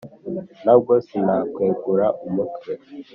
nabwo 0.65 0.93
sinakwegura 1.07 2.05
umutwe 2.27 2.71